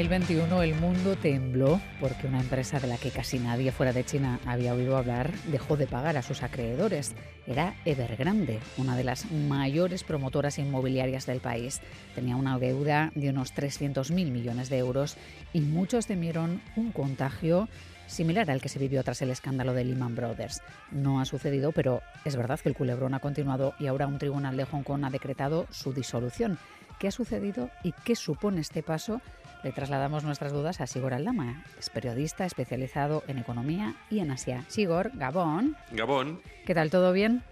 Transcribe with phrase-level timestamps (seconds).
[0.00, 4.40] 2021 el mundo tembló porque una empresa de la que casi nadie fuera de China
[4.46, 7.14] había oído hablar dejó de pagar a sus acreedores.
[7.46, 11.82] Era Evergrande, una de las mayores promotoras inmobiliarias del país.
[12.14, 15.18] Tenía una deuda de unos 300.000 millones de euros
[15.52, 17.68] y muchos temieron un contagio
[18.06, 20.62] similar al que se vivió tras el escándalo de Lehman Brothers.
[20.90, 24.56] No ha sucedido, pero es verdad que el culebrón ha continuado y ahora un tribunal
[24.56, 26.58] de Hong Kong ha decretado su disolución.
[27.00, 29.22] ¿Qué ha sucedido y qué supone este paso?
[29.64, 31.64] Le trasladamos nuestras dudas a Sigor Aldama.
[31.78, 34.66] Es periodista especializado en economía y en Asia.
[34.68, 35.78] Sigor, Gabón.
[35.92, 36.42] Gabón.
[36.66, 36.90] ¿Qué tal?
[36.90, 37.42] ¿Todo bien?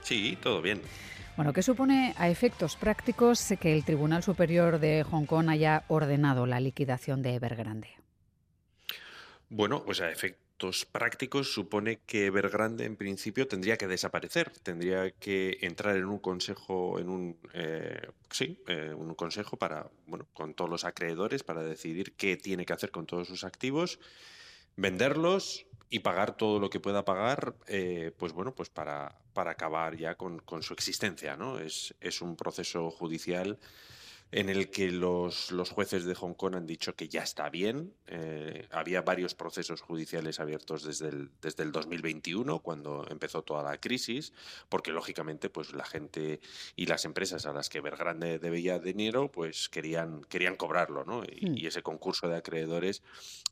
[0.00, 0.80] Sí, todo bien.
[1.36, 6.46] Bueno, ¿qué supone a efectos prácticos que el Tribunal Superior de Hong Kong haya ordenado
[6.46, 7.90] la liquidación de Evergrande?
[9.50, 10.49] Bueno, pues a efectos
[10.84, 16.98] prácticos supone que Evergrande en principio tendría que desaparecer, tendría que entrar en un consejo,
[16.98, 22.12] en un eh, sí, eh, un consejo para bueno, con todos los acreedores para decidir
[22.12, 23.98] qué tiene que hacer con todos sus activos,
[24.76, 29.96] venderlos y pagar todo lo que pueda pagar, eh, pues bueno, pues para, para acabar
[29.96, 31.58] ya con, con su existencia, ¿no?
[31.58, 33.58] Es, es un proceso judicial
[34.32, 37.94] en el que los, los, jueces de Hong Kong han dicho que ya está bien.
[38.06, 43.78] Eh, había varios procesos judiciales abiertos desde el, desde el 2021, cuando empezó toda la
[43.78, 44.32] crisis,
[44.68, 46.40] porque lógicamente pues, la gente
[46.76, 51.04] y las empresas a las que Evergrande debía dinero pues, querían, querían cobrarlo.
[51.04, 51.22] ¿no?
[51.24, 51.56] Y, hmm.
[51.56, 53.02] y ese concurso de acreedores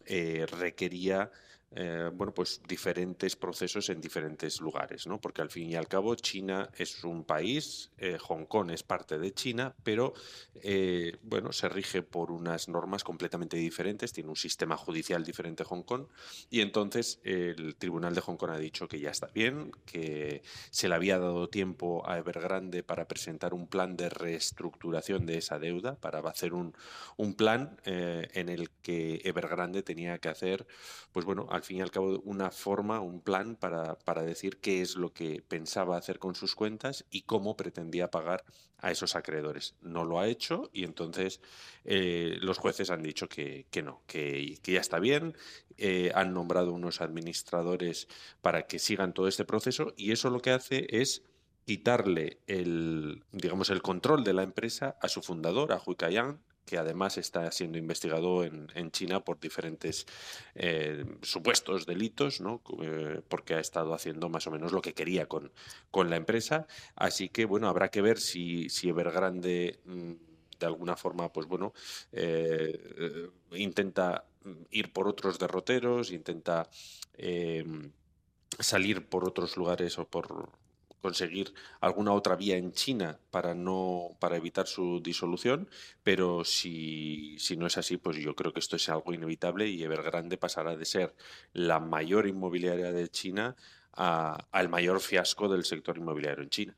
[0.06, 1.30] eh, requería
[1.70, 5.20] eh, bueno, pues diferentes procesos en diferentes lugares, ¿no?
[5.20, 9.18] Porque al fin y al cabo China es un país, eh, Hong Kong es parte
[9.18, 10.14] de China, pero
[10.62, 15.82] eh, bueno, se rige por unas normas completamente diferentes, tiene un sistema judicial diferente Hong
[15.82, 16.06] Kong
[16.48, 20.88] y entonces el Tribunal de Hong Kong ha dicho que ya está bien, que se
[20.88, 25.96] le había dado tiempo a Evergrande para presentar un plan de reestructuración de esa deuda,
[25.96, 26.74] para hacer un,
[27.18, 30.66] un plan en el que Evergrande tenía que hacer,
[31.12, 34.80] pues bueno, al fin y al cabo una forma, un plan para, para, decir qué
[34.80, 38.44] es lo que pensaba hacer con sus cuentas y cómo pretendía pagar
[38.78, 39.74] a esos acreedores.
[39.82, 41.40] No lo ha hecho y entonces
[41.84, 45.36] eh, los jueces han dicho que, que no, que, que, ya está bien,
[45.76, 48.08] eh, han nombrado unos administradores
[48.40, 51.22] para que sigan todo este proceso y eso lo que hace es
[51.64, 55.96] quitarle el, digamos, el control de la empresa a su fundador, a Hui
[56.68, 60.06] que además está siendo investigado en, China por diferentes
[60.54, 62.62] eh, supuestos delitos, ¿no?
[62.82, 65.50] Eh, porque ha estado haciendo más o menos lo que quería con,
[65.90, 66.66] con la empresa.
[66.94, 70.12] Así que, bueno, habrá que ver si, si Evergrande mm,
[70.60, 71.72] de alguna forma, pues bueno,
[72.12, 74.26] eh, intenta
[74.70, 76.68] ir por otros derroteros, intenta
[78.58, 80.50] salir por otros lugares o por
[81.00, 85.68] conseguir alguna otra vía en China para no para evitar su disolución,
[86.02, 89.82] pero si, si no es así, pues yo creo que esto es algo inevitable y
[89.82, 91.14] Evergrande pasará de ser
[91.52, 93.56] la mayor inmobiliaria de China
[93.92, 96.76] a, al mayor fiasco del sector inmobiliario en China.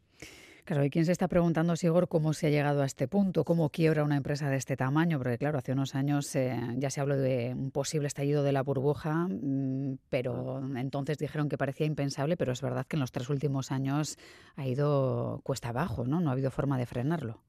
[0.70, 3.44] Claro, ¿y quién se está preguntando, Sigor, cómo se ha llegado a este punto?
[3.44, 5.19] ¿Cómo quiebra una empresa de este tamaño?
[5.19, 8.62] Porque, claro, hace unos años eh, ya se habló de un posible estallido de la
[8.62, 13.28] burbuja, mm, pero entonces dijeron que parecía impensable, pero es verdad que en los tres
[13.31, 14.16] últimos años
[14.54, 16.20] ha ido cuesta abajo, ¿no?
[16.20, 17.41] No ha habido forma de frenarlo.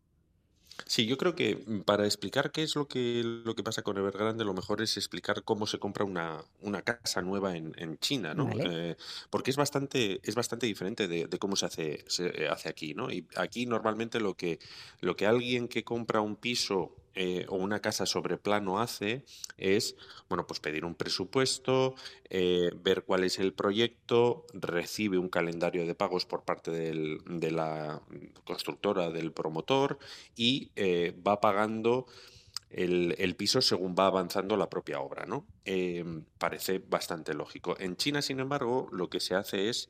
[0.85, 3.97] Sí, yo creo que mm, para explicar qué es lo que, lo que pasa con
[3.97, 8.33] Evergrande, lo mejor es explicar cómo se compra una, una casa nueva en, en China,
[8.33, 8.49] ¿no?
[8.59, 8.95] Eh,
[9.29, 13.11] porque es bastante, es bastante diferente de, de, cómo se hace, se hace aquí, ¿no?
[13.11, 14.59] Y aquí normalmente lo que,
[14.99, 19.25] lo que alguien que compra un piso eh, o una casa sobre plano hace
[19.57, 19.97] es,
[20.29, 21.95] bueno, pues pedir un presupuesto,
[22.29, 28.01] eh, ver cuál es el proyecto, recibe un calendario de pagos por parte de la
[28.45, 29.99] constructora, del promotor
[30.37, 32.05] y eh, va pagando
[32.69, 35.45] el, piso según va avanzando la propia obra, ¿no?
[36.37, 37.75] parece bastante lógico.
[37.77, 39.89] En China, sin embargo, lo que se hace es,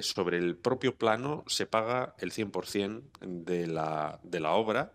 [0.00, 3.66] sobre el propio plano, se paga el 100% de
[4.22, 4.94] de la obra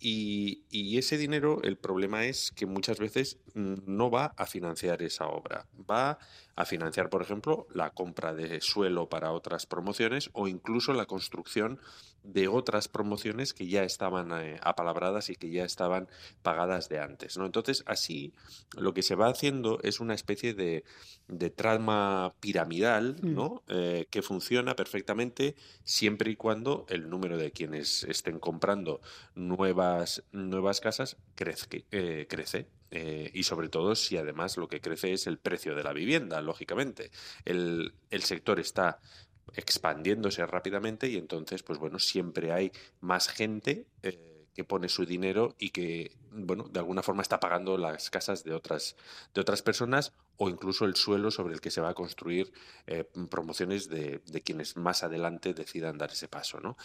[0.00, 5.66] y, ese dinero, el problema es que muchas veces no va a financiar esa obra,
[5.90, 6.18] va
[6.54, 11.80] a financiar, por ejemplo, la compra de suelo para otras promociones o incluso la construcción
[12.22, 16.08] de otras promociones que ya estaban eh, apalabradas y que ya estaban
[16.42, 17.38] pagadas de antes.
[17.38, 17.46] ¿no?
[17.46, 18.32] Entonces, así
[18.76, 20.84] lo que se va haciendo es una especie de,
[21.56, 23.34] trama piramidal mm.
[23.34, 23.62] ¿no?
[23.68, 29.00] Eh, que funciona perfectamente siempre y cuando el número de quienes estén comprando
[29.34, 32.66] nuevas, nuevas casas crezque, eh, crece.
[32.90, 37.10] Y sobre todo si además lo que crece es el precio de la vivienda, lógicamente.
[37.44, 38.98] El, el sector está
[39.54, 45.54] expandiéndose rápidamente y entonces, pues bueno, siempre hay más gente eh, que pone su dinero
[45.58, 48.96] y que, bueno, de alguna forma está pagando las casas de otras,
[49.34, 52.52] de otras personas o incluso el suelo sobre el que se va a construir
[52.86, 56.60] eh, promociones de, de, quienes más adelante decidan dar ese paso.
[56.60, 56.76] ¿no?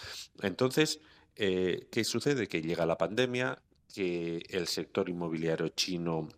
[0.41, 0.99] Entonces,
[1.35, 2.47] eh, ¿qué sucede?
[2.47, 3.61] Que llega la pandemia,
[3.93, 6.29] que el sector inmobiliario chino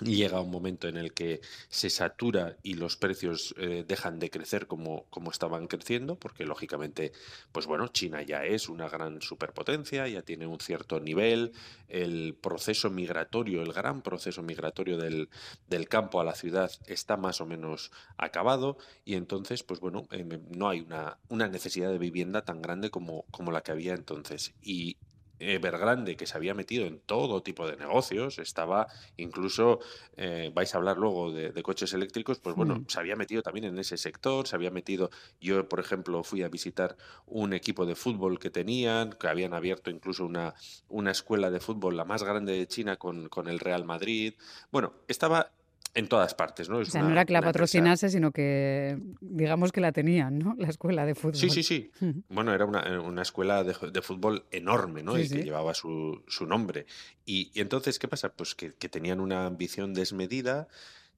[0.00, 4.66] llega un momento en el que se satura y los precios eh, dejan de crecer
[4.66, 7.12] como, como estaban creciendo, porque lógicamente,
[7.52, 11.52] pues bueno, China ya es una gran superpotencia, ya tiene un cierto nivel,
[11.88, 15.28] el proceso migratorio, el gran proceso migratorio del,
[15.68, 20.40] del campo a la ciudad está más o menos acabado y entonces, pues bueno, em,
[20.50, 24.54] no hay una, una necesidad de vivienda tan grande como, como la que había entonces.
[24.62, 24.96] Y
[25.38, 28.86] Evergrande, que se había metido en todo tipo de negocios, estaba
[29.16, 29.80] incluso,
[30.16, 32.84] eh, vais a hablar luego de, coches eléctricos, pues bueno, mm.
[32.88, 36.48] se había metido también en ese sector, se había metido, yo por ejemplo fui a
[36.48, 36.96] visitar
[37.26, 40.54] un equipo de fútbol que tenían, que habían abierto incluso una,
[40.88, 44.34] una escuela de fútbol, la más grande de China con, con el Real Madrid.
[44.70, 45.52] Bueno, estaba
[45.94, 46.78] en todas partes, ¿no?
[46.78, 50.54] o sea, no era que la patrocinase, sino que digamos que la tenían, ¿no?
[50.56, 51.36] La escuela de fútbol.
[51.36, 51.90] Sí, sí, sí.
[52.30, 55.18] bueno, era una, una escuela de, de, fútbol enorme, ¿no?
[55.18, 56.86] y que llevaba su, su nombre.
[57.26, 58.32] Y, y, entonces, ¿qué pasa?
[58.32, 60.68] Pues que, que tenían una ambición desmedida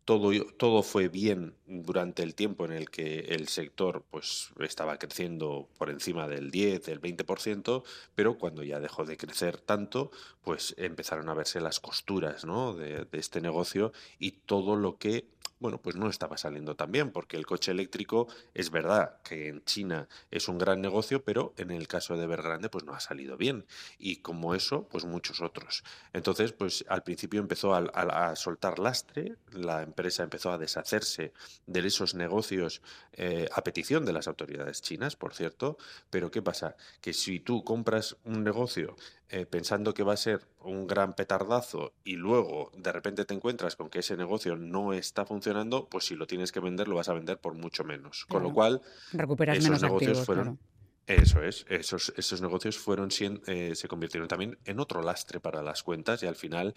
[0.04, 5.68] todo, todo fue bien durante el tiempo en el que el sector pues, estaba creciendo
[5.78, 7.82] por encima del 10, del 20%,
[8.14, 10.10] pero cuando ya dejó de crecer tanto,
[10.42, 12.74] pues empezaron a verse las costuras ¿no?
[12.74, 17.10] de, de este negocio y todo lo que bueno, pues no estaba saliendo tan bien,
[17.10, 21.70] porque el coche eléctrico es verdad que en China es un gran negocio, pero en
[21.70, 23.64] el caso de Evergrande pues no ha salido bien.
[23.98, 25.84] Y como eso, pues muchos otros.
[26.12, 31.32] Entonces, pues al principio empezó a, soltar lastre, la empresa empezó a deshacerse
[31.66, 35.76] de esos negocios eh, a petición de las autoridades chinas, por cierto,
[36.10, 36.76] pero ¿qué pasa?
[37.00, 38.96] Que si tú compras un negocio
[39.34, 43.74] eh, pensando que va a ser un gran petardazo y luego de repente te encuentras
[43.74, 47.08] con que ese negocio no está funcionando, pues si lo tienes que vender lo vas
[47.08, 48.26] a vender por mucho menos.
[48.26, 48.80] Con lo cual,
[49.12, 50.60] recuperas esos negocios fueron...
[51.08, 53.08] Eso es, esos, esos negocios fueron
[53.48, 56.76] eh, se convirtieron también en otro lastre para las cuentas y al final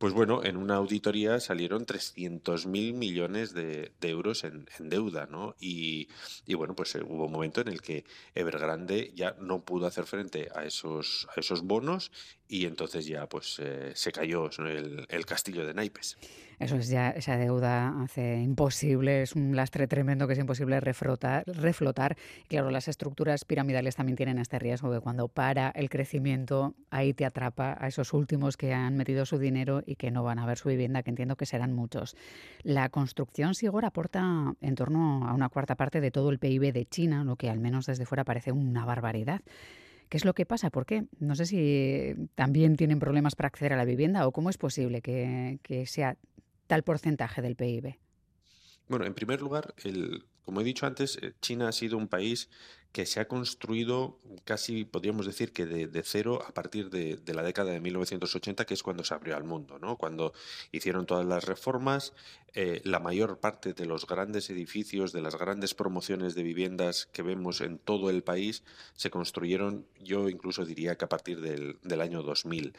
[0.00, 5.56] pues bueno, en una auditoría salieron 300.000 millones de, euros en, deuda, ¿no?
[5.60, 6.08] Y,
[6.54, 10.48] bueno, pues eh, hubo un momento en el que Evergrande ya no pudo hacer frente
[10.54, 12.12] a esos, a esos bonos
[12.50, 16.18] y entonces ya pues eh, se cayó el, el castillo de naipes.
[16.58, 21.44] Eso es ya, esa deuda hace imposible, es un lastre tremendo que es imposible reflotar.
[21.46, 22.16] reflotar.
[22.48, 27.24] claro, las estructuras piramidales también tienen este riesgo de cuando para el crecimiento, ahí te
[27.24, 30.58] atrapa a esos últimos que han metido su dinero y que no van a ver
[30.58, 32.16] su vivienda, que entiendo que serán muchos.
[32.64, 36.84] La construcción Sigor aporta en torno a una cuarta parte de todo el PIB de
[36.84, 39.40] China, lo que al menos desde fuera parece una barbaridad.
[40.10, 40.70] ¿Qué es lo que pasa?
[40.70, 41.04] ¿Por qué?
[41.20, 45.02] No sé si también tienen problemas para acceder a la vivienda o cómo es posible
[45.02, 46.16] que, que sea
[46.66, 47.94] tal porcentaje del PIB?
[48.90, 52.50] Bueno, en primer lugar, el, como he dicho antes, eh, China ha sido un país
[52.90, 57.70] que se ha construido casi, podríamos decir que de, cero a partir de, la década
[57.70, 59.96] de 1980, que es cuando se abrió al mundo, ¿no?
[59.96, 60.32] Cuando
[60.72, 62.14] hicieron todas las reformas,
[62.52, 67.22] eh, la mayor parte de los grandes edificios, de las grandes promociones de viviendas que
[67.22, 68.64] vemos en todo el país,
[68.94, 72.72] se construyeron, yo incluso diría que a partir del, del año 2000.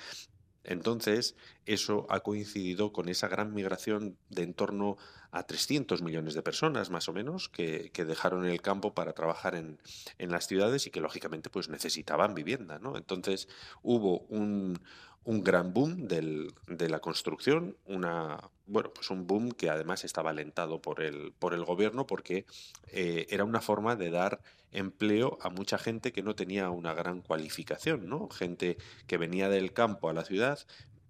[0.64, 4.98] Entonces, eso ha coincidido con esa gran migración de en torno
[5.32, 9.80] a 300 millones de personas, más o menos, que, dejaron el campo para trabajar en,
[10.18, 12.98] en, las ciudades y que, lógicamente, pues necesitaban vivienda, ¿no?
[12.98, 13.48] Entonces,
[13.82, 14.80] hubo un,
[15.24, 20.32] un gran boom del, de la construcción, una, bueno, pues un boom que además estaba
[20.32, 22.46] alentado por el, por el gobierno porque
[22.88, 27.22] eh, era una forma de dar empleo a mucha gente que no tenía una gran
[27.22, 28.30] cualificación, ¿no?
[28.30, 30.60] Gente que venía del campo a la ciudad,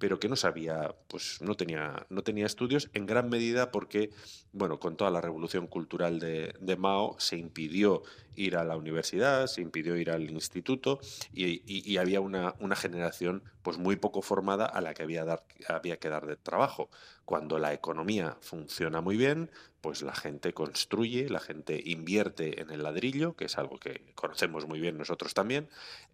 [0.01, 4.09] pero que no sabía, pues no tenía, no tenía estudios, en gran medida porque,
[4.51, 8.01] bueno, con toda la revolución cultural de, Mao se impidió
[8.35, 10.99] ir a la universidad, se impidió ir al instituto
[11.35, 15.97] y, había una, una, generación pues muy poco formada a la que había, dar, había
[15.97, 16.89] que dar de trabajo.
[17.23, 22.81] Cuando la economía funciona muy bien, pues la gente construye, la gente invierte en el
[22.81, 25.69] ladrillo, que es algo que conocemos muy bien nosotros también,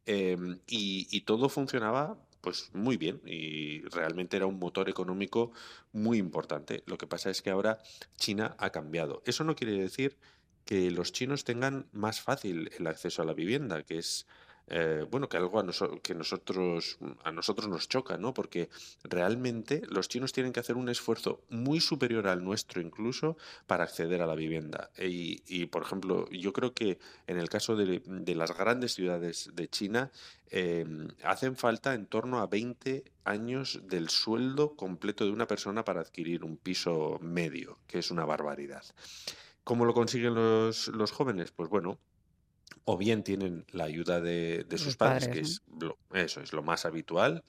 [0.06, 0.36] eh,
[0.68, 2.18] y todo funcionaba
[2.48, 5.52] pues muy bien y realmente era un motor económico
[5.92, 6.82] muy importante.
[6.86, 7.80] Lo que pasa es que ahora
[8.16, 9.22] China ha cambiado.
[9.26, 10.16] Eso no quiere decir
[10.64, 14.28] que los chinos tengan más fácil el acceso a la vivienda, que es
[14.70, 15.66] eh, bueno, que algo a
[16.04, 18.34] que nosotros, a nosotros nos choca, ¿no?
[18.34, 18.70] Porque
[19.04, 24.22] realmente los chinos tienen que hacer un esfuerzo muy superior al nuestro incluso para acceder
[24.22, 24.92] a la vivienda.
[24.98, 28.02] Y, por ejemplo, yo creo que en el caso de,
[28.36, 30.12] las grandes ciudades de China,
[30.50, 36.02] em, hacen falta en torno a 20 años del sueldo completo de una persona para
[36.02, 38.84] adquirir un piso medio, que es una barbaridad.
[39.64, 41.52] ¿Cómo lo consiguen los, los jóvenes?
[41.52, 42.00] Pues bueno,
[42.86, 45.62] o bien tienen la ayuda de, sus padres, que es
[46.14, 47.44] eso es lo más habitual,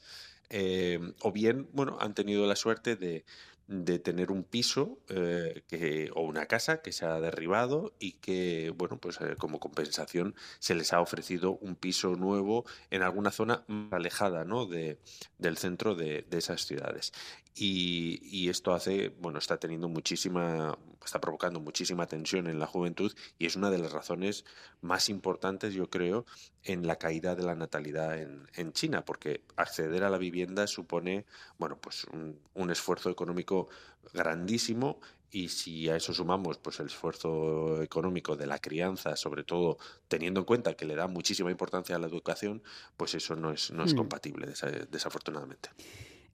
[0.49, 3.25] em, o bien, bueno, han tenido la suerte de,
[3.69, 8.73] de tener un piso eh, que, o una casa que se ha derribado y que,
[8.75, 13.65] bueno, pues eh, como compensación se les ha ofrecido un piso nuevo en alguna zona
[13.67, 14.65] más alejada ¿no?
[14.65, 14.99] de,
[15.37, 17.13] del centro de, de esas ciudades.
[17.61, 23.47] Y, esto hace, bueno, está teniendo muchísima, está provocando muchísima tensión en la juventud y
[23.47, 24.45] es una de las razones
[24.81, 26.25] más importantes, yo creo,
[26.63, 31.27] en la caída de la natalidad en, en China, porque acceder a la vivienda supone,
[31.59, 32.07] bueno, pues
[32.55, 33.58] un esfuerzo económico
[34.13, 35.01] grandísimo
[35.31, 40.41] y si a eso sumamos pues el esfuerzo económico de la crianza, sobre todo teniendo
[40.41, 42.63] en cuenta que le da muchísima importancia a la educación,
[42.97, 43.97] pues eso no es, no es mm.
[43.97, 44.49] compatible,
[44.91, 45.71] desafortunadamente.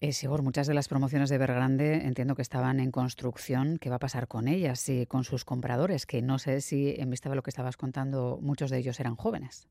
[0.01, 3.79] Eh, Sigor, muchas de las promociones de Evergrande entiendo que estaban en construcción.
[3.79, 6.05] ¿Qué va a pasar con ellas y con sus compradores?
[6.05, 9.17] Que no sé si, en vista de lo que estabas contando, muchos de ellos eran
[9.17, 9.69] jóvenes.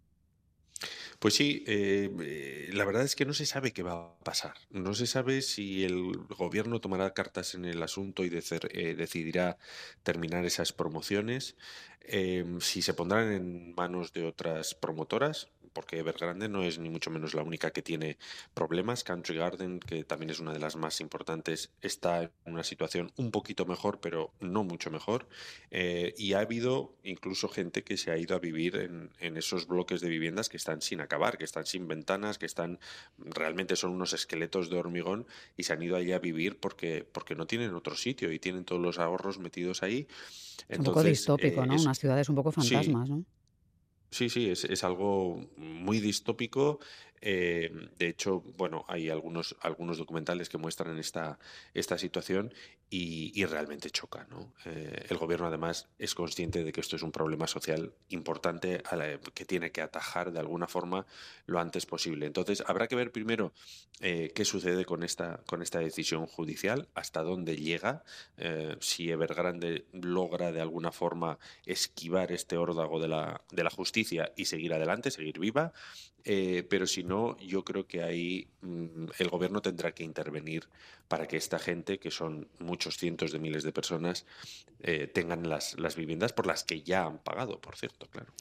[1.19, 4.55] Pues sí, eh, eh, la verdad es que no se sabe qué va a pasar.
[4.69, 9.57] No se sabe si el gobierno tomará cartas en el asunto y decidirá
[10.03, 11.55] terminar esas promociones,
[12.01, 17.09] em, si se pondrán en manos de otras promotoras porque Evergrande no es ni mucho
[17.09, 18.17] menos la única que tiene
[18.53, 19.03] problemas.
[19.03, 23.31] Country Garden, que también es una de las más importantes, está en una situación un
[23.31, 25.27] poquito mejor, pero no mucho mejor.
[25.71, 29.67] Eh, y ha habido incluso gente que se ha ido a vivir en, en, esos
[29.67, 32.79] bloques de viviendas que están sin acabar, que están sin ventanas, que están
[33.17, 35.25] realmente son unos esqueletos de hormigón
[35.57, 38.65] y se han ido allí a vivir porque, porque no tienen otro sitio y tienen
[38.65, 40.07] todos los ahorros metidos ahí.
[40.69, 41.75] un poco distópico, eh, ¿no?
[41.75, 43.25] Unas ciudades un poco fantasmas, ¿no?
[44.13, 46.79] Sí, sí, es, es, algo muy distópico
[47.25, 51.39] eh, de hecho, bueno, hay algunos, algunos documentales que muestran esta,
[51.73, 52.53] esta situación
[52.89, 54.27] y, realmente choca.
[54.29, 54.53] ¿no?
[54.65, 58.83] Eh, el gobierno además es consciente de que esto es un problema social importante
[59.33, 61.07] que tiene que atajar de alguna forma
[61.47, 62.27] lo antes posible.
[62.27, 63.53] Entonces, habrá que ver primero
[63.99, 68.03] eh, qué sucede con esta, con esta decisión judicial, hasta dónde llega,
[68.79, 74.73] si Evergrande logra de alguna forma esquivar este órdago de la, la justicia y seguir
[74.73, 75.73] adelante, seguir viva,
[76.23, 80.67] pero si no, yo creo que ahí mm, el gobierno tendrá que intervenir
[81.07, 84.25] para que esta gente, que son muchos cientos de miles de personas,
[84.81, 88.31] eh, tengan las, las viviendas por las que ya han pagado, por cierto, claro.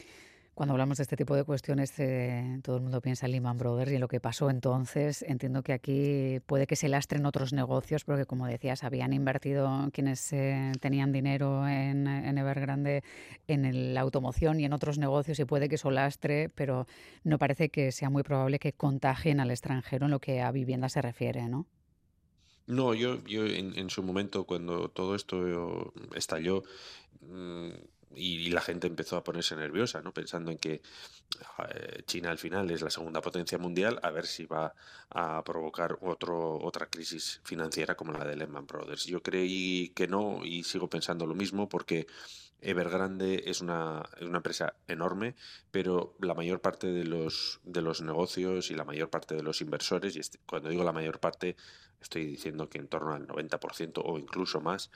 [0.55, 3.91] Cuando hablamos de este tipo de cuestiones, eh, todo el mundo piensa en Lehman Brothers
[3.91, 5.23] y en lo que pasó entonces.
[5.23, 10.31] Entiendo que aquí puede que se lastren otros negocios, porque como decías, habían invertido quienes
[10.35, 13.03] eh, tenían dinero en, en, Evergrande
[13.49, 16.87] en la automoción y en otros negocios y puede que eso lastre, pero
[17.25, 20.91] no parece que sea muy probable que contagien al extranjero en lo que a vivienda
[20.91, 21.67] se refiere, ¿no?
[22.67, 26.63] No, yo, yo en, en su momento, cuando todo esto estalló,
[27.23, 27.71] mm,
[28.15, 30.13] y, la gente empezó a ponerse nerviosa, ¿no?
[30.13, 30.83] pensando en que
[31.69, 34.75] eh, China al final es la segunda potencia mundial, a ver si va
[35.11, 39.05] a provocar otro, otra crisis financiera como la de Lehman Brothers.
[39.05, 42.07] Yo creí que no y sigo pensando lo mismo porque
[42.63, 45.35] Evergrande es una, una empresa enorme,
[45.73, 49.61] pero la mayor parte de los, de los negocios y la mayor parte de los
[49.61, 51.57] inversores, y este, cuando digo la mayor parte,
[52.01, 54.91] estoy diciendo que en torno al 90% o incluso más,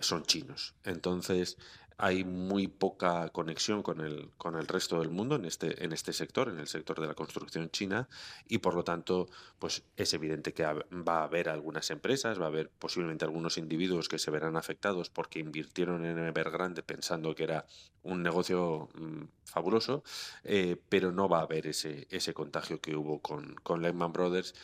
[0.00, 0.74] son chinos.
[0.82, 1.56] Entonces,
[1.96, 6.12] hay muy poca conexión con el, con el resto del mundo en este, en este
[6.12, 8.08] sector, en el sector de la construcción china,
[8.48, 12.48] y por lo tanto, pues es evidente que va a haber algunas empresas, va a
[12.48, 17.66] haber posiblemente algunos individuos que se verán afectados porque invirtieron en Evergrande pensando que era
[18.02, 20.02] un negocio mm, fabuloso,
[20.42, 24.54] eh, pero no va a haber ese, ese contagio que hubo con, con Lehman Brothers,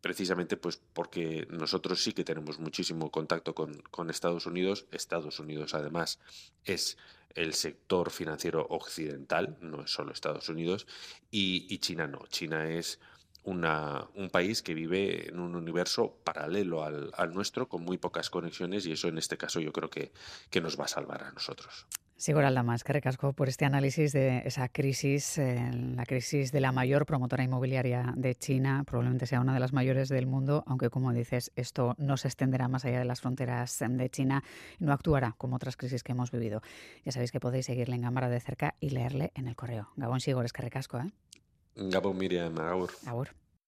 [0.00, 5.74] precisamente pues porque nosotros sí que tenemos muchísimo contacto con, con Estados Unidos, Estados Unidos
[5.74, 6.18] además
[6.64, 6.96] es
[7.36, 10.86] el sector financiero occidental, no es solo Estados Unidos,
[11.30, 12.26] y, China no.
[12.28, 12.98] China es
[13.44, 18.30] una, un país que vive en un universo paralelo al, al, nuestro, con muy pocas
[18.30, 20.12] conexiones, y eso en este caso yo creo que,
[20.50, 21.86] que nos va a salvar a nosotros.
[22.18, 26.72] Sigur Aldamas, que recasco por este análisis de esa crisis, eh, la crisis de la
[26.72, 31.12] mayor promotora inmobiliaria de China, probablemente sea una de las mayores del mundo, aunque como
[31.12, 34.42] dices, esto no se extenderá más allá de las fronteras de China
[34.78, 36.62] y no actuará como otras crisis que hemos vivido.
[37.04, 39.90] Ya sabéis que podéis seguirle en cámara de cerca y leerle en el correo.
[39.96, 41.12] Gabón Sigor, es que recasco, ¿eh?
[41.76, 42.92] Gabo Miriam, agur.
[43.04, 43.28] Agur.